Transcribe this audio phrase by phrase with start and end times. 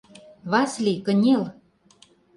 [0.51, 1.43] —Васли, кынел!